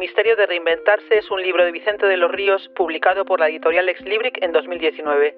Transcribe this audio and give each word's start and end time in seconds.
misterio 0.00 0.34
de 0.34 0.46
reinventarse 0.46 1.18
es 1.18 1.30
un 1.30 1.40
libro 1.42 1.62
de 1.62 1.72
Vicente 1.72 2.06
de 2.06 2.16
los 2.16 2.32
Ríos 2.32 2.70
publicado 2.74 3.26
por 3.26 3.38
la 3.38 3.50
editorial 3.50 3.86
Ex 3.90 4.00
Libric 4.00 4.42
en 4.42 4.50
2019. 4.50 5.36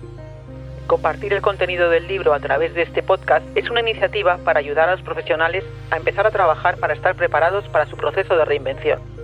Compartir 0.86 1.34
el 1.34 1.42
contenido 1.42 1.90
del 1.90 2.08
libro 2.08 2.32
a 2.32 2.40
través 2.40 2.72
de 2.72 2.84
este 2.84 3.02
podcast 3.02 3.44
es 3.54 3.68
una 3.68 3.80
iniciativa 3.80 4.38
para 4.38 4.60
ayudar 4.60 4.88
a 4.88 4.92
los 4.92 5.02
profesionales 5.02 5.62
a 5.90 5.98
empezar 5.98 6.26
a 6.26 6.30
trabajar 6.30 6.78
para 6.78 6.94
estar 6.94 7.14
preparados 7.16 7.68
para 7.68 7.84
su 7.84 7.98
proceso 7.98 8.34
de 8.34 8.46
reinvención. 8.46 9.17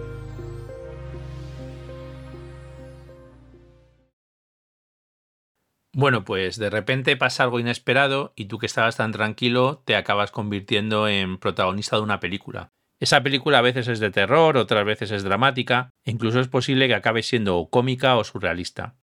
Bueno, 5.96 6.24
pues 6.24 6.58
de 6.58 6.70
repente 6.70 7.16
pasa 7.16 7.44
algo 7.44 7.60
inesperado 7.60 8.32
y 8.34 8.46
tú 8.46 8.58
que 8.58 8.66
estabas 8.66 8.96
tan 8.96 9.12
tranquilo 9.12 9.80
te 9.84 9.94
acabas 9.94 10.32
convirtiendo 10.32 11.06
en 11.06 11.38
protagonista 11.38 11.94
de 11.94 12.02
una 12.02 12.18
película. 12.18 12.72
Esa 12.98 13.22
película 13.22 13.58
a 13.58 13.62
veces 13.62 13.86
es 13.86 14.00
de 14.00 14.10
terror, 14.10 14.56
otras 14.56 14.84
veces 14.84 15.12
es 15.12 15.22
dramática, 15.22 15.90
e 16.04 16.10
incluso 16.10 16.40
es 16.40 16.48
posible 16.48 16.88
que 16.88 16.96
acabe 16.96 17.22
siendo 17.22 17.68
cómica 17.70 18.16
o 18.16 18.24
surrealista. 18.24 18.96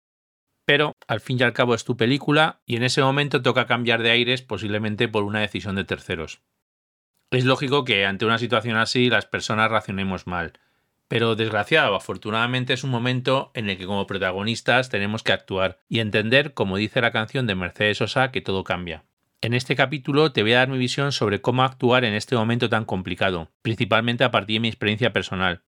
Pero 0.65 0.93
al 1.07 1.19
fin 1.19 1.37
y 1.39 1.43
al 1.43 1.53
cabo 1.53 1.75
es 1.75 1.83
tu 1.83 1.95
película 1.95 2.61
y 2.65 2.75
en 2.75 2.83
ese 2.83 3.03
momento 3.03 3.43
toca 3.43 3.67
cambiar 3.67 4.01
de 4.01 4.09
aires 4.09 4.41
posiblemente 4.41 5.07
por 5.07 5.23
una 5.23 5.41
decisión 5.41 5.75
de 5.75 5.83
terceros. 5.83 6.41
Es 7.29 7.45
lógico 7.45 7.85
que 7.85 8.07
ante 8.07 8.25
una 8.25 8.39
situación 8.39 8.77
así 8.77 9.11
las 9.11 9.27
personas 9.27 9.69
reaccionemos 9.69 10.25
mal, 10.25 10.53
pero 11.09 11.35
desgraciado, 11.35 11.95
afortunadamente 11.95 12.71
es 12.71 12.83
un 12.83 12.91
momento 12.91 13.51
en 13.55 13.67
el 13.67 13.77
que 13.77 13.87
como 13.87 14.05
protagonistas 14.05 14.89
tenemos 14.89 15.23
que 15.23 15.33
actuar 15.33 15.79
y 15.89 15.99
entender, 15.99 16.53
como 16.53 16.77
dice 16.77 17.01
la 17.01 17.11
canción 17.11 17.47
de 17.47 17.55
Mercedes 17.55 17.97
Sosa, 17.97 18.31
que 18.31 18.41
todo 18.41 18.63
cambia. 18.63 19.03
En 19.41 19.55
este 19.55 19.75
capítulo 19.75 20.31
te 20.31 20.43
voy 20.43 20.53
a 20.53 20.59
dar 20.59 20.69
mi 20.69 20.77
visión 20.77 21.11
sobre 21.11 21.41
cómo 21.41 21.63
actuar 21.63 22.05
en 22.05 22.13
este 22.13 22.35
momento 22.35 22.69
tan 22.69 22.85
complicado, 22.85 23.49
principalmente 23.63 24.23
a 24.23 24.29
partir 24.29 24.57
de 24.57 24.59
mi 24.59 24.67
experiencia 24.67 25.11
personal. 25.11 25.63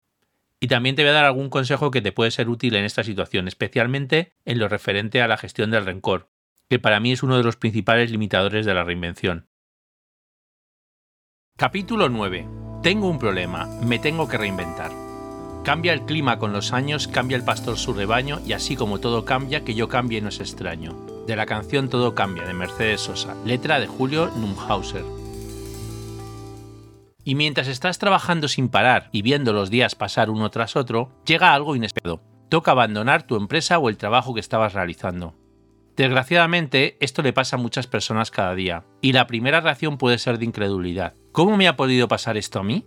Y 0.60 0.68
también 0.68 0.96
te 0.96 1.02
voy 1.02 1.10
a 1.10 1.14
dar 1.14 1.26
algún 1.26 1.50
consejo 1.50 1.90
que 1.90 2.02
te 2.02 2.12
puede 2.12 2.30
ser 2.30 2.48
útil 2.48 2.76
en 2.76 2.86
esta 2.86 3.04
situación, 3.04 3.48
especialmente 3.48 4.34
en 4.46 4.60
lo 4.60 4.68
referente 4.68 5.24
a 5.24 5.28
la 5.28 5.38
gestión 5.38 5.72
del 5.72 5.86
rencor, 5.86 6.30
que 6.70 6.78
para 6.78 7.00
mí 7.00 7.14
es 7.14 7.24
uno 7.24 7.36
de 7.36 7.44
los 7.44 7.56
principales 7.56 8.12
limitadores 8.12 8.68
de 8.68 8.76
la 8.76 8.84
reinvención. 8.84 9.48
Capítulo 11.58 12.10
9. 12.10 12.48
Tengo 12.84 13.10
un 13.10 13.18
problema, 13.18 13.66
me 13.82 13.98
tengo 13.98 14.28
que 14.28 14.38
reinventar. 14.38 15.11
Cambia 15.64 15.94
el 15.94 16.06
clima 16.06 16.40
con 16.40 16.54
los 16.54 16.74
años, 16.74 17.08
cambia 17.08 17.38
el 17.38 17.44
pastor 17.44 17.78
su 17.78 17.94
rebaño 17.94 18.40
y 18.48 18.54
así 18.54 18.76
como 18.76 19.00
todo 19.00 19.26
cambia, 19.26 19.64
que 19.64 19.76
yo 19.76 19.88
cambie 19.88 20.20
no 20.20 20.30
es 20.30 20.40
extraño. 20.40 20.96
De 21.28 21.36
la 21.36 21.46
canción 21.46 21.88
Todo 21.88 22.16
cambia 22.16 22.48
de 22.48 22.54
Mercedes 22.56 23.02
Sosa, 23.02 23.36
letra 23.46 23.80
de 23.80 23.86
Julio 23.86 24.32
Numhauser. 24.36 25.04
Y 27.24 27.36
mientras 27.36 27.68
estás 27.68 28.00
trabajando 28.00 28.48
sin 28.48 28.70
parar 28.70 29.10
y 29.12 29.22
viendo 29.22 29.54
los 29.54 29.70
días 29.70 29.94
pasar 29.94 30.32
uno 30.32 30.50
tras 30.50 30.76
otro, 30.76 31.12
llega 31.28 31.54
algo 31.54 31.76
inesperado. 31.76 32.24
Toca 32.50 32.72
abandonar 32.72 33.24
tu 33.24 33.36
empresa 33.36 33.78
o 33.78 33.88
el 33.90 33.98
trabajo 33.98 34.34
que 34.34 34.40
estabas 34.40 34.74
realizando. 34.74 35.36
Desgraciadamente, 35.96 36.98
esto 37.00 37.22
le 37.22 37.34
pasa 37.34 37.58
a 37.58 37.60
muchas 37.60 37.86
personas 37.86 38.32
cada 38.32 38.56
día, 38.56 38.84
y 39.02 39.12
la 39.12 39.28
primera 39.28 39.62
reacción 39.62 40.00
puede 40.00 40.18
ser 40.18 40.40
de 40.40 40.46
incredulidad. 40.46 41.14
¿Cómo 41.32 41.56
me 41.56 41.68
ha 41.68 41.76
podido 41.76 42.08
pasar 42.08 42.38
esto 42.38 42.60
a 42.60 42.64
mí? 42.64 42.86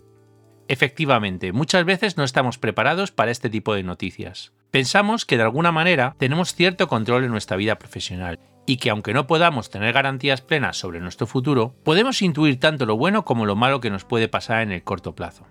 Efectivamente, 0.67 1.51
muchas 1.51 1.85
veces 1.85 2.17
no 2.17 2.23
estamos 2.23 2.57
preparados 2.57 3.11
para 3.11 3.31
este 3.31 3.49
tipo 3.49 3.75
de 3.75 3.83
noticias. 3.83 4.51
Pensamos 4.71 5.25
que 5.25 5.37
de 5.37 5.43
alguna 5.43 5.71
manera 5.71 6.15
tenemos 6.17 6.55
cierto 6.55 6.87
control 6.87 7.23
en 7.23 7.31
nuestra 7.31 7.55
vida 7.55 7.77
profesional 7.77 8.39
y 8.65 8.77
que 8.77 8.89
aunque 8.89 9.13
no 9.13 9.27
podamos 9.27 9.69
tener 9.69 9.93
garantías 9.93 10.41
plenas 10.41 10.77
sobre 10.77 10.99
nuestro 10.99 11.27
futuro, 11.27 11.75
podemos 11.83 12.21
intuir 12.23 12.59
tanto 12.59 12.87
lo 12.87 12.97
bueno 12.97 13.25
como 13.25 13.45
lo 13.45 13.55
malo 13.55 13.79
que 13.79 13.91
nos 13.91 14.05
puede 14.05 14.27
pasar 14.27 14.63
en 14.63 14.71
el 14.71 14.83
corto 14.83 15.13
plazo. 15.13 15.45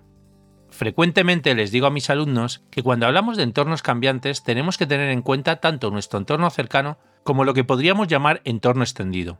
Frecuentemente 0.70 1.54
les 1.54 1.70
digo 1.70 1.86
a 1.86 1.90
mis 1.90 2.10
alumnos 2.10 2.64
que 2.72 2.82
cuando 2.82 3.06
hablamos 3.06 3.36
de 3.36 3.44
entornos 3.44 3.82
cambiantes 3.82 4.42
tenemos 4.42 4.76
que 4.76 4.86
tener 4.86 5.10
en 5.10 5.22
cuenta 5.22 5.60
tanto 5.60 5.92
nuestro 5.92 6.18
entorno 6.18 6.50
cercano 6.50 6.98
como 7.22 7.44
lo 7.44 7.54
que 7.54 7.62
podríamos 7.62 8.08
llamar 8.08 8.40
entorno 8.44 8.82
extendido. 8.82 9.38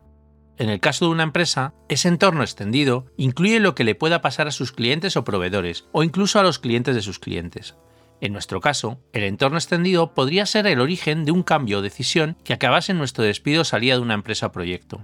En 0.56 0.70
el 0.70 0.78
caso 0.78 1.06
de 1.06 1.10
una 1.10 1.25
empresa, 1.25 1.75
ese 1.88 2.06
entorno 2.06 2.42
extendido 2.42 3.06
incluye 3.16 3.59
lo 3.59 3.75
que 3.75 3.82
le 3.82 3.97
pueda 3.97 4.20
pasar 4.20 4.47
a 4.47 4.53
sus 4.53 4.70
clientes 4.70 5.16
o 5.16 5.25
proveedores, 5.25 5.87
o 5.91 6.04
incluso 6.04 6.38
a 6.38 6.44
los 6.44 6.60
clientes 6.60 6.94
de 6.94 7.03
sus 7.03 7.19
clientes. 7.19 7.75
En 8.20 8.32
nuestro 8.32 8.60
caso, 8.60 9.00
el 9.12 9.25
entorno 9.25 9.59
extendido 9.59 10.15
podría 10.15 10.47
ser 10.47 10.69
el 10.69 10.81
origen 10.81 11.25
de 11.25 11.32
un 11.32 11.42
cambio 11.42 11.78
o 11.78 11.82
decisión 11.82 12.37
que 12.44 12.53
acabase 12.53 12.92
en 12.92 12.98
nuestro 12.98 13.25
despido 13.25 13.62
o 13.62 13.65
salida 13.65 13.94
de 13.94 14.00
una 14.00 14.15
empresa 14.15 14.47
o 14.47 14.53
proyecto. 14.53 15.03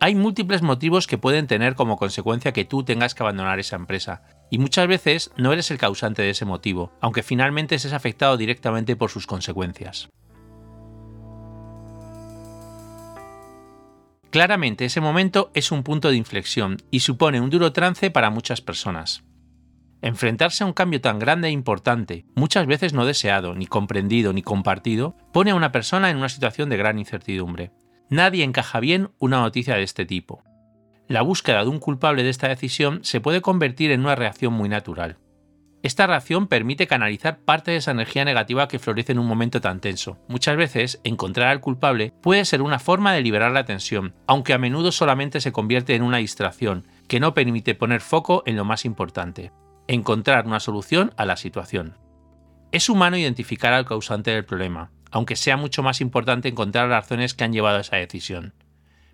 Hay 0.00 0.16
múltiples 0.16 0.62
motivos 0.62 1.06
que 1.06 1.16
pueden 1.16 1.46
tener 1.46 1.76
como 1.76 1.96
consecuencia 1.96 2.52
que 2.52 2.64
tú 2.64 2.82
tengas 2.82 3.14
que 3.14 3.22
abandonar 3.22 3.60
esa 3.60 3.76
empresa, 3.76 4.22
y 4.50 4.58
muchas 4.58 4.88
veces 4.88 5.30
no 5.36 5.52
eres 5.52 5.70
el 5.70 5.78
causante 5.78 6.22
de 6.22 6.30
ese 6.30 6.44
motivo, 6.44 6.92
aunque 7.00 7.22
finalmente 7.22 7.78
seas 7.78 7.94
afectado 7.94 8.36
directamente 8.36 8.96
por 8.96 9.10
sus 9.10 9.28
consecuencias. 9.28 10.08
Claramente 14.32 14.86
ese 14.86 15.02
momento 15.02 15.50
es 15.52 15.72
un 15.72 15.82
punto 15.82 16.08
de 16.08 16.16
inflexión 16.16 16.78
y 16.90 17.00
supone 17.00 17.38
un 17.42 17.50
duro 17.50 17.74
trance 17.74 18.10
para 18.10 18.30
muchas 18.30 18.62
personas. 18.62 19.24
Enfrentarse 20.00 20.64
a 20.64 20.66
un 20.66 20.72
cambio 20.72 21.02
tan 21.02 21.18
grande 21.18 21.48
e 21.48 21.50
importante, 21.50 22.24
muchas 22.34 22.66
veces 22.66 22.94
no 22.94 23.04
deseado, 23.04 23.54
ni 23.54 23.66
comprendido, 23.66 24.32
ni 24.32 24.40
compartido, 24.40 25.14
pone 25.34 25.50
a 25.50 25.54
una 25.54 25.70
persona 25.70 26.08
en 26.08 26.16
una 26.16 26.30
situación 26.30 26.70
de 26.70 26.78
gran 26.78 26.98
incertidumbre. 26.98 27.72
Nadie 28.08 28.42
encaja 28.42 28.80
bien 28.80 29.10
una 29.18 29.38
noticia 29.38 29.74
de 29.74 29.82
este 29.82 30.06
tipo. 30.06 30.42
La 31.08 31.20
búsqueda 31.20 31.62
de 31.62 31.68
un 31.68 31.78
culpable 31.78 32.22
de 32.22 32.30
esta 32.30 32.48
decisión 32.48 33.00
se 33.04 33.20
puede 33.20 33.42
convertir 33.42 33.90
en 33.90 34.00
una 34.00 34.14
reacción 34.14 34.54
muy 34.54 34.70
natural. 34.70 35.18
Esta 35.82 36.06
reacción 36.06 36.46
permite 36.46 36.86
canalizar 36.86 37.40
parte 37.40 37.72
de 37.72 37.78
esa 37.78 37.90
energía 37.90 38.24
negativa 38.24 38.68
que 38.68 38.78
florece 38.78 39.10
en 39.10 39.18
un 39.18 39.26
momento 39.26 39.60
tan 39.60 39.80
tenso. 39.80 40.16
Muchas 40.28 40.56
veces, 40.56 41.00
encontrar 41.02 41.48
al 41.48 41.60
culpable 41.60 42.12
puede 42.22 42.44
ser 42.44 42.62
una 42.62 42.78
forma 42.78 43.12
de 43.12 43.20
liberar 43.20 43.50
la 43.50 43.64
tensión, 43.64 44.14
aunque 44.28 44.52
a 44.52 44.58
menudo 44.58 44.92
solamente 44.92 45.40
se 45.40 45.50
convierte 45.50 45.96
en 45.96 46.02
una 46.02 46.18
distracción, 46.18 46.86
que 47.08 47.18
no 47.18 47.34
permite 47.34 47.74
poner 47.74 48.00
foco 48.00 48.44
en 48.46 48.54
lo 48.54 48.64
más 48.64 48.84
importante, 48.84 49.50
encontrar 49.88 50.46
una 50.46 50.60
solución 50.60 51.12
a 51.16 51.26
la 51.26 51.36
situación. 51.36 51.98
Es 52.70 52.88
humano 52.88 53.16
identificar 53.16 53.72
al 53.72 53.84
causante 53.84 54.30
del 54.30 54.44
problema, 54.44 54.92
aunque 55.10 55.34
sea 55.34 55.56
mucho 55.56 55.82
más 55.82 56.00
importante 56.00 56.48
encontrar 56.48 56.88
las 56.88 57.04
razones 57.04 57.34
que 57.34 57.42
han 57.42 57.52
llevado 57.52 57.78
a 57.78 57.80
esa 57.80 57.96
decisión. 57.96 58.54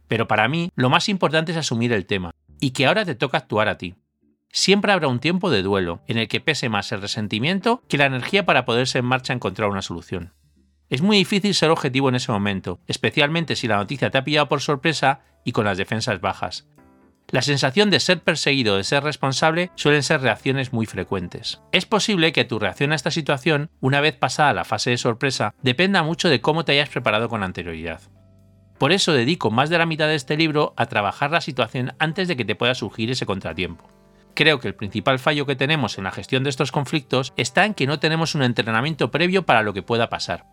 Pero 0.06 0.28
para 0.28 0.48
mí, 0.48 0.70
lo 0.76 0.90
más 0.90 1.08
importante 1.08 1.52
es 1.52 1.58
asumir 1.58 1.94
el 1.94 2.04
tema, 2.04 2.30
y 2.60 2.72
que 2.72 2.86
ahora 2.86 3.06
te 3.06 3.14
toca 3.14 3.38
actuar 3.38 3.68
a 3.68 3.78
ti 3.78 3.94
siempre 4.50 4.92
habrá 4.92 5.08
un 5.08 5.20
tiempo 5.20 5.50
de 5.50 5.62
duelo, 5.62 6.00
en 6.06 6.18
el 6.18 6.28
que 6.28 6.40
pese 6.40 6.68
más 6.68 6.90
el 6.92 7.00
resentimiento 7.00 7.82
que 7.88 7.98
la 7.98 8.06
energía 8.06 8.46
para 8.46 8.64
poderse 8.64 8.98
en 8.98 9.04
marcha 9.04 9.32
encontrar 9.32 9.70
una 9.70 9.82
solución. 9.82 10.32
Es 10.88 11.02
muy 11.02 11.18
difícil 11.18 11.54
ser 11.54 11.70
objetivo 11.70 12.08
en 12.08 12.14
ese 12.14 12.32
momento, 12.32 12.80
especialmente 12.86 13.56
si 13.56 13.68
la 13.68 13.76
noticia 13.76 14.10
te 14.10 14.18
ha 14.18 14.24
pillado 14.24 14.48
por 14.48 14.60
sorpresa 14.60 15.20
y 15.44 15.52
con 15.52 15.64
las 15.64 15.76
defensas 15.76 16.20
bajas. 16.20 16.66
La 17.30 17.42
sensación 17.42 17.90
de 17.90 18.00
ser 18.00 18.22
perseguido 18.22 18.72
o 18.72 18.76
de 18.78 18.84
ser 18.84 19.04
responsable 19.04 19.70
suelen 19.74 20.02
ser 20.02 20.22
reacciones 20.22 20.72
muy 20.72 20.86
frecuentes. 20.86 21.60
Es 21.72 21.84
posible 21.84 22.32
que 22.32 22.46
tu 22.46 22.58
reacción 22.58 22.92
a 22.92 22.94
esta 22.94 23.10
situación, 23.10 23.70
una 23.80 24.00
vez 24.00 24.16
pasada 24.16 24.54
la 24.54 24.64
fase 24.64 24.90
de 24.90 24.96
sorpresa, 24.96 25.54
dependa 25.62 26.02
mucho 26.02 26.30
de 26.30 26.40
cómo 26.40 26.64
te 26.64 26.72
hayas 26.72 26.88
preparado 26.88 27.28
con 27.28 27.42
anterioridad. 27.42 28.00
Por 28.78 28.92
eso 28.92 29.12
dedico 29.12 29.50
más 29.50 29.68
de 29.68 29.76
la 29.76 29.84
mitad 29.84 30.06
de 30.06 30.14
este 30.14 30.38
libro 30.38 30.72
a 30.78 30.86
trabajar 30.86 31.30
la 31.30 31.42
situación 31.42 31.92
antes 31.98 32.28
de 32.28 32.36
que 32.36 32.46
te 32.46 32.54
pueda 32.54 32.74
surgir 32.74 33.10
ese 33.10 33.26
contratiempo. 33.26 33.97
Creo 34.38 34.60
que 34.60 34.68
el 34.68 34.76
principal 34.76 35.18
fallo 35.18 35.46
que 35.46 35.56
tenemos 35.56 35.98
en 35.98 36.04
la 36.04 36.12
gestión 36.12 36.44
de 36.44 36.50
estos 36.50 36.70
conflictos 36.70 37.32
está 37.36 37.64
en 37.64 37.74
que 37.74 37.88
no 37.88 37.98
tenemos 37.98 38.36
un 38.36 38.44
entrenamiento 38.44 39.10
previo 39.10 39.44
para 39.44 39.64
lo 39.64 39.74
que 39.74 39.82
pueda 39.82 40.10
pasar. 40.10 40.46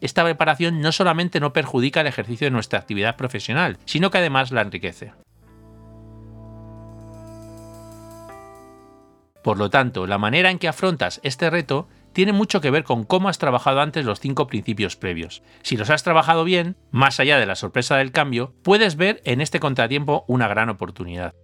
Esta 0.00 0.24
preparación 0.24 0.80
no 0.80 0.90
solamente 0.90 1.38
no 1.38 1.52
perjudica 1.52 2.00
el 2.00 2.08
ejercicio 2.08 2.48
de 2.48 2.50
nuestra 2.50 2.80
actividad 2.80 3.14
profesional, 3.14 3.78
sino 3.84 4.10
que 4.10 4.18
además 4.18 4.50
la 4.50 4.62
enriquece. 4.62 5.12
Por 9.44 9.56
lo 9.56 9.70
tanto, 9.70 10.08
la 10.08 10.18
manera 10.18 10.50
en 10.50 10.58
que 10.58 10.66
afrontas 10.66 11.20
este 11.22 11.48
reto 11.48 11.86
tiene 12.12 12.32
mucho 12.32 12.60
que 12.60 12.72
ver 12.72 12.82
con 12.82 13.04
cómo 13.04 13.28
has 13.28 13.38
trabajado 13.38 13.80
antes 13.80 14.04
los 14.04 14.18
cinco 14.18 14.48
principios 14.48 14.96
previos. 14.96 15.44
Si 15.62 15.76
los 15.76 15.90
has 15.90 16.02
trabajado 16.02 16.42
bien, 16.42 16.74
más 16.90 17.20
allá 17.20 17.38
de 17.38 17.46
la 17.46 17.54
sorpresa 17.54 17.98
del 17.98 18.10
cambio, 18.10 18.52
puedes 18.64 18.96
ver 18.96 19.22
en 19.24 19.40
este 19.40 19.60
contratiempo 19.60 20.24
una 20.26 20.48
gran 20.48 20.70
oportunidad. 20.70 21.34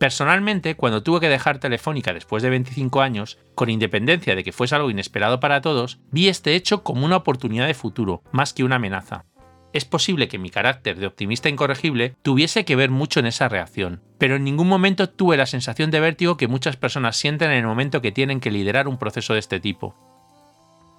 Personalmente, 0.00 0.76
cuando 0.76 1.02
tuve 1.02 1.20
que 1.20 1.28
dejar 1.28 1.58
Telefónica 1.58 2.14
después 2.14 2.42
de 2.42 2.48
25 2.48 3.02
años, 3.02 3.36
con 3.54 3.68
independencia 3.68 4.34
de 4.34 4.42
que 4.42 4.50
fuese 4.50 4.74
algo 4.74 4.88
inesperado 4.88 5.40
para 5.40 5.60
todos, 5.60 6.00
vi 6.10 6.28
este 6.28 6.54
hecho 6.54 6.82
como 6.82 7.04
una 7.04 7.18
oportunidad 7.18 7.66
de 7.66 7.74
futuro, 7.74 8.22
más 8.32 8.54
que 8.54 8.64
una 8.64 8.76
amenaza. 8.76 9.26
Es 9.74 9.84
posible 9.84 10.26
que 10.26 10.38
mi 10.38 10.48
carácter 10.48 10.98
de 10.98 11.06
optimista 11.06 11.50
incorregible 11.50 12.16
tuviese 12.22 12.64
que 12.64 12.76
ver 12.76 12.88
mucho 12.88 13.20
en 13.20 13.26
esa 13.26 13.50
reacción, 13.50 14.00
pero 14.16 14.36
en 14.36 14.44
ningún 14.44 14.68
momento 14.68 15.10
tuve 15.10 15.36
la 15.36 15.44
sensación 15.44 15.90
de 15.90 16.00
vértigo 16.00 16.38
que 16.38 16.48
muchas 16.48 16.78
personas 16.78 17.18
sienten 17.18 17.50
en 17.50 17.58
el 17.58 17.66
momento 17.66 18.00
que 18.00 18.10
tienen 18.10 18.40
que 18.40 18.50
liderar 18.50 18.88
un 18.88 18.96
proceso 18.96 19.34
de 19.34 19.40
este 19.40 19.60
tipo. 19.60 20.09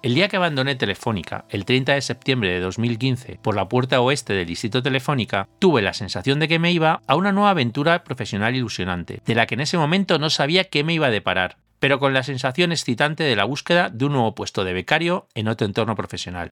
El 0.02 0.16
día 0.16 0.26
que 0.26 0.36
abandoné 0.36 0.74
Telefónica, 0.74 1.44
el 1.48 1.64
30 1.64 1.94
de 1.94 2.00
septiembre 2.00 2.50
de 2.50 2.58
2015, 2.58 3.38
por 3.40 3.54
la 3.54 3.68
puerta 3.68 4.00
oeste 4.00 4.32
del 4.32 4.48
distrito 4.48 4.82
Telefónica, 4.82 5.46
tuve 5.60 5.80
la 5.80 5.92
sensación 5.92 6.40
de 6.40 6.48
que 6.48 6.58
me 6.58 6.72
iba 6.72 7.02
a 7.06 7.14
una 7.14 7.30
nueva 7.30 7.50
aventura 7.50 8.02
profesional 8.02 8.56
ilusionante, 8.56 9.22
de 9.24 9.34
la 9.36 9.46
que 9.46 9.54
en 9.54 9.60
ese 9.60 9.78
momento 9.78 10.18
no 10.18 10.28
sabía 10.28 10.64
qué 10.64 10.82
me 10.82 10.92
iba 10.92 11.06
a 11.06 11.10
deparar, 11.10 11.56
pero 11.78 12.00
con 12.00 12.14
la 12.14 12.24
sensación 12.24 12.72
excitante 12.72 13.22
de 13.22 13.36
la 13.36 13.44
búsqueda 13.44 13.90
de 13.90 14.06
un 14.06 14.14
nuevo 14.14 14.34
puesto 14.34 14.64
de 14.64 14.72
becario 14.72 15.28
en 15.36 15.46
otro 15.46 15.68
entorno 15.68 15.94
profesional. 15.94 16.50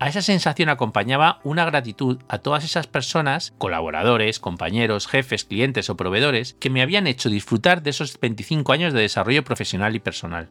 A 0.00 0.08
esa 0.08 0.22
sensación 0.22 0.68
acompañaba 0.68 1.40
una 1.42 1.64
gratitud 1.64 2.18
a 2.28 2.38
todas 2.38 2.62
esas 2.62 2.86
personas, 2.86 3.52
colaboradores, 3.58 4.38
compañeros, 4.38 5.08
jefes, 5.08 5.44
clientes 5.44 5.90
o 5.90 5.96
proveedores, 5.96 6.54
que 6.60 6.70
me 6.70 6.82
habían 6.82 7.08
hecho 7.08 7.30
disfrutar 7.30 7.82
de 7.82 7.90
esos 7.90 8.18
25 8.20 8.72
años 8.72 8.92
de 8.92 9.00
desarrollo 9.00 9.42
profesional 9.42 9.96
y 9.96 9.98
personal. 9.98 10.50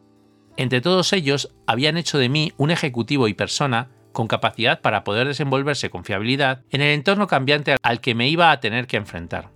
Entre 0.57 0.81
todos 0.81 1.13
ellos, 1.13 1.53
habían 1.65 1.95
hecho 1.95 2.17
de 2.17 2.27
mí 2.27 2.51
un 2.57 2.71
ejecutivo 2.71 3.29
y 3.29 3.33
persona 3.33 3.89
con 4.11 4.27
capacidad 4.27 4.81
para 4.81 5.05
poder 5.05 5.27
desenvolverse 5.27 5.89
con 5.89 6.03
fiabilidad 6.03 6.63
en 6.69 6.81
el 6.81 6.89
entorno 6.89 7.27
cambiante 7.27 7.77
al 7.81 8.01
que 8.01 8.15
me 8.15 8.27
iba 8.27 8.51
a 8.51 8.59
tener 8.59 8.85
que 8.85 8.97
enfrentar. 8.97 9.51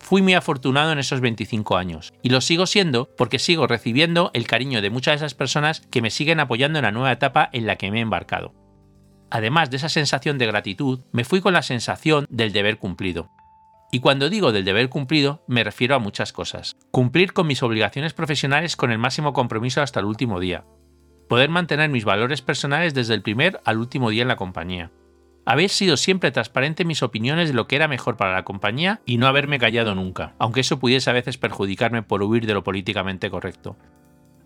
Fui 0.00 0.20
muy 0.20 0.34
afortunado 0.34 0.90
en 0.90 0.98
esos 0.98 1.20
25 1.20 1.76
años, 1.76 2.12
y 2.22 2.30
lo 2.30 2.40
sigo 2.40 2.66
siendo 2.66 3.08
porque 3.16 3.38
sigo 3.38 3.68
recibiendo 3.68 4.32
el 4.34 4.48
cariño 4.48 4.82
de 4.82 4.90
muchas 4.90 5.12
de 5.12 5.16
esas 5.26 5.34
personas 5.34 5.82
que 5.92 6.02
me 6.02 6.10
siguen 6.10 6.40
apoyando 6.40 6.80
en 6.80 6.86
la 6.86 6.90
nueva 6.90 7.12
etapa 7.12 7.50
en 7.52 7.66
la 7.66 7.76
que 7.76 7.92
me 7.92 7.98
he 7.98 8.02
embarcado. 8.02 8.61
Además 9.34 9.70
de 9.70 9.78
esa 9.78 9.88
sensación 9.88 10.36
de 10.36 10.46
gratitud, 10.46 11.00
me 11.10 11.24
fui 11.24 11.40
con 11.40 11.54
la 11.54 11.62
sensación 11.62 12.26
del 12.28 12.52
deber 12.52 12.76
cumplido. 12.76 13.30
Y 13.90 14.00
cuando 14.00 14.28
digo 14.28 14.52
del 14.52 14.66
deber 14.66 14.90
cumplido, 14.90 15.42
me 15.48 15.64
refiero 15.64 15.94
a 15.94 15.98
muchas 15.98 16.34
cosas. 16.34 16.76
Cumplir 16.90 17.32
con 17.32 17.46
mis 17.46 17.62
obligaciones 17.62 18.12
profesionales 18.12 18.76
con 18.76 18.92
el 18.92 18.98
máximo 18.98 19.32
compromiso 19.32 19.80
hasta 19.80 20.00
el 20.00 20.06
último 20.06 20.38
día. 20.38 20.66
Poder 21.30 21.48
mantener 21.48 21.88
mis 21.88 22.04
valores 22.04 22.42
personales 22.42 22.92
desde 22.92 23.14
el 23.14 23.22
primer 23.22 23.58
al 23.64 23.78
último 23.78 24.10
día 24.10 24.20
en 24.20 24.28
la 24.28 24.36
compañía. 24.36 24.90
Haber 25.46 25.70
sido 25.70 25.96
siempre 25.96 26.30
transparente 26.30 26.82
en 26.82 26.88
mis 26.88 27.02
opiniones 27.02 27.48
de 27.48 27.54
lo 27.54 27.66
que 27.66 27.76
era 27.76 27.88
mejor 27.88 28.18
para 28.18 28.34
la 28.34 28.44
compañía 28.44 29.00
y 29.06 29.16
no 29.16 29.28
haberme 29.28 29.58
callado 29.58 29.94
nunca, 29.94 30.34
aunque 30.38 30.60
eso 30.60 30.78
pudiese 30.78 31.08
a 31.08 31.14
veces 31.14 31.38
perjudicarme 31.38 32.02
por 32.02 32.22
huir 32.22 32.44
de 32.44 32.52
lo 32.52 32.62
políticamente 32.62 33.30
correcto 33.30 33.78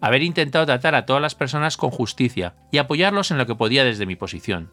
haber 0.01 0.23
intentado 0.23 0.67
tratar 0.67 0.95
a 0.95 1.07
todas 1.07 1.23
las 1.23 1.35
personas 1.35 1.77
con 1.77 1.91
justicia 1.91 2.55
y 2.71 2.79
apoyarlos 2.79 3.31
en 3.31 3.39
lo 3.39 3.47
que 3.47 3.55
podía 3.55 3.85
desde 3.85 4.07
mi 4.07 4.17
posición. 4.17 4.71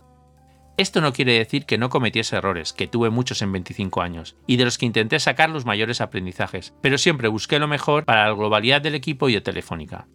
Esto 0.75 1.01
no 1.01 1.13
quiere 1.13 1.37
decir 1.37 1.65
que 1.65 1.77
no 1.77 1.89
cometiese 1.89 2.35
errores, 2.35 2.73
que 2.73 2.87
tuve 2.87 3.11
muchos 3.11 3.43
en 3.43 3.51
25 3.51 4.01
años, 4.01 4.35
y 4.47 4.57
de 4.57 4.65
los 4.65 4.79
que 4.79 4.87
intenté 4.87 5.19
sacar 5.19 5.51
los 5.51 5.65
mayores 5.65 6.01
aprendizajes, 6.01 6.73
pero 6.81 6.97
siempre 6.97 7.27
busqué 7.27 7.59
lo 7.59 7.67
mejor 7.67 8.05
para 8.05 8.25
la 8.27 8.33
globalidad 8.33 8.81
del 8.81 8.95
equipo 8.95 9.29
y 9.29 9.33
de 9.33 9.41
Telefónica. 9.41 10.07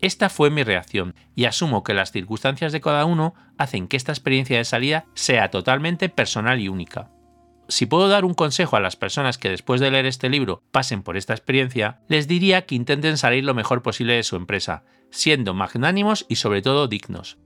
Esta 0.00 0.28
fue 0.28 0.50
mi 0.50 0.62
reacción, 0.64 1.14
y 1.34 1.46
asumo 1.46 1.82
que 1.82 1.94
las 1.94 2.12
circunstancias 2.12 2.72
de 2.72 2.82
cada 2.82 3.06
uno 3.06 3.34
hacen 3.56 3.88
que 3.88 3.96
esta 3.96 4.12
experiencia 4.12 4.58
de 4.58 4.64
salida 4.64 5.06
sea 5.14 5.50
totalmente 5.50 6.10
personal 6.10 6.60
y 6.60 6.68
única 6.68 7.10
si 7.68 7.86
puedo 7.86 8.08
dar 8.08 8.24
un 8.24 8.34
consejo 8.34 8.76
a 8.76 8.80
las 8.80 8.96
personas 8.96 9.38
que 9.38 9.50
después 9.50 9.80
de 9.80 9.90
leer 9.90 10.06
este 10.06 10.30
libro 10.30 10.62
pasen 10.72 11.02
por 11.02 11.16
esta 11.16 11.34
experiencia, 11.34 12.00
les 12.08 12.26
diría 12.26 12.66
que 12.66 12.74
intenten 12.74 13.18
salir 13.18 13.44
lo 13.44 13.54
mejor 13.54 13.82
posible 13.82 14.14
de 14.14 14.22
su 14.22 14.36
empresa, 14.36 14.84
siendo 15.10 15.54
magnánimos 15.54 16.24
y 16.28 16.36
sobre 16.36 16.62
todo 16.62 16.88
dignos. 16.88 17.38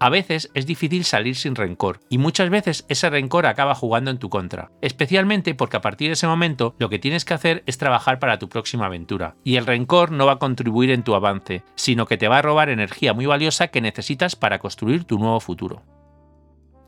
A 0.00 0.10
veces 0.10 0.50
es 0.54 0.64
difícil 0.64 1.04
salir 1.04 1.34
sin 1.34 1.56
rencor, 1.56 1.98
y 2.08 2.18
muchas 2.18 2.50
veces 2.50 2.84
ese 2.88 3.10
rencor 3.10 3.46
acaba 3.46 3.74
jugando 3.74 4.12
en 4.12 4.18
tu 4.18 4.28
contra, 4.28 4.70
especialmente 4.80 5.56
porque 5.56 5.76
a 5.76 5.80
partir 5.80 6.08
de 6.08 6.12
ese 6.12 6.28
momento 6.28 6.76
lo 6.78 6.88
que 6.88 7.00
tienes 7.00 7.24
que 7.24 7.34
hacer 7.34 7.64
es 7.66 7.78
trabajar 7.78 8.20
para 8.20 8.38
tu 8.38 8.48
próxima 8.48 8.86
aventura, 8.86 9.34
y 9.42 9.56
el 9.56 9.66
rencor 9.66 10.12
no 10.12 10.26
va 10.26 10.34
a 10.34 10.38
contribuir 10.38 10.90
en 10.90 11.02
tu 11.02 11.16
avance, 11.16 11.64
sino 11.74 12.06
que 12.06 12.16
te 12.16 12.28
va 12.28 12.38
a 12.38 12.42
robar 12.42 12.68
energía 12.68 13.12
muy 13.12 13.26
valiosa 13.26 13.68
que 13.68 13.80
necesitas 13.80 14.36
para 14.36 14.60
construir 14.60 15.02
tu 15.02 15.18
nuevo 15.18 15.40
futuro. 15.40 15.82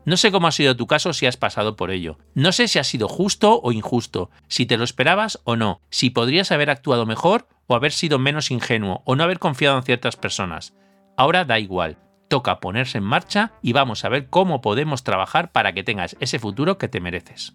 No 0.03 0.17
sé 0.17 0.31
cómo 0.31 0.47
ha 0.47 0.51
sido 0.51 0.75
tu 0.75 0.87
caso 0.87 1.13
si 1.13 1.27
has 1.27 1.37
pasado 1.37 1.75
por 1.75 1.91
ello. 1.91 2.17
No 2.33 2.51
sé 2.51 2.67
si 2.67 2.79
ha 2.79 2.83
sido 2.83 3.07
justo 3.07 3.59
o 3.61 3.71
injusto, 3.71 4.31
si 4.47 4.65
te 4.65 4.77
lo 4.77 4.83
esperabas 4.83 5.39
o 5.43 5.55
no, 5.55 5.81
si 5.89 6.09
podrías 6.09 6.51
haber 6.51 6.69
actuado 6.69 7.05
mejor 7.05 7.47
o 7.67 7.75
haber 7.75 7.91
sido 7.91 8.17
menos 8.17 8.49
ingenuo 8.49 9.03
o 9.05 9.15
no 9.15 9.23
haber 9.23 9.39
confiado 9.39 9.77
en 9.77 9.83
ciertas 9.83 10.15
personas. 10.15 10.73
Ahora 11.17 11.45
da 11.45 11.59
igual, 11.59 11.97
toca 12.29 12.59
ponerse 12.59 12.97
en 12.97 13.03
marcha 13.03 13.51
y 13.61 13.73
vamos 13.73 14.03
a 14.03 14.09
ver 14.09 14.29
cómo 14.29 14.61
podemos 14.61 15.03
trabajar 15.03 15.51
para 15.51 15.73
que 15.73 15.83
tengas 15.83 16.17
ese 16.19 16.39
futuro 16.39 16.77
que 16.77 16.87
te 16.87 16.99
mereces. 16.99 17.53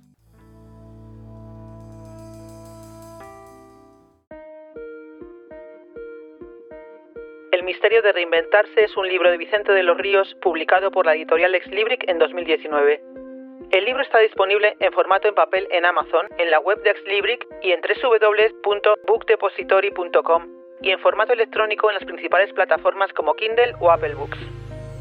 Misterio 7.62 8.02
de 8.02 8.12
reinventarse 8.12 8.84
es 8.84 8.96
un 8.96 9.08
libro 9.08 9.30
de 9.30 9.36
Vicente 9.36 9.72
de 9.72 9.82
los 9.82 9.96
Ríos 9.96 10.34
publicado 10.42 10.90
por 10.90 11.06
la 11.06 11.14
editorial 11.14 11.54
Ex 11.54 11.66
Libric 11.68 12.04
en 12.08 12.18
2019. 12.18 13.00
El 13.70 13.84
libro 13.84 14.02
está 14.02 14.18
disponible 14.18 14.76
en 14.80 14.92
formato 14.92 15.28
en 15.28 15.34
papel 15.34 15.68
en 15.70 15.84
Amazon, 15.84 16.26
en 16.38 16.50
la 16.50 16.58
web 16.60 16.82
de 16.82 16.90
Ex 16.90 17.04
Libric 17.06 17.46
y 17.62 17.72
en 17.72 17.80
www.bookdepository.com 17.80 20.46
y 20.82 20.90
en 20.90 20.98
formato 20.98 21.32
electrónico 21.32 21.88
en 21.88 21.94
las 21.94 22.04
principales 22.04 22.52
plataformas 22.52 23.10
como 23.12 23.34
Kindle 23.34 23.74
o 23.80 23.90
Apple 23.90 24.14
Books. 24.14 24.38